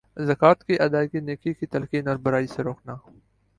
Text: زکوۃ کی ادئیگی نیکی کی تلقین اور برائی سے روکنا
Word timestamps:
زکوۃ 0.27 0.59
کی 0.67 0.75
ادئیگی 0.85 1.19
نیکی 1.27 1.51
کی 1.57 1.65
تلقین 1.73 2.05
اور 2.07 2.17
برائی 2.25 2.47
سے 2.53 2.61
روکنا 2.63 2.93